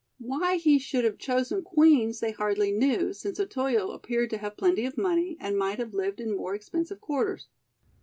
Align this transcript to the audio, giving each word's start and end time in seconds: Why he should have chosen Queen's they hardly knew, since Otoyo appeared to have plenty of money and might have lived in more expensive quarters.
Why 0.17 0.55
he 0.55 0.79
should 0.79 1.03
have 1.03 1.19
chosen 1.19 1.61
Queen's 1.61 2.21
they 2.21 2.31
hardly 2.31 2.71
knew, 2.71 3.13
since 3.13 3.39
Otoyo 3.39 3.91
appeared 3.91 4.31
to 4.31 4.39
have 4.39 4.57
plenty 4.57 4.87
of 4.87 4.97
money 4.97 5.37
and 5.39 5.55
might 5.55 5.77
have 5.77 5.93
lived 5.93 6.19
in 6.19 6.35
more 6.35 6.55
expensive 6.55 6.99
quarters. 6.99 7.49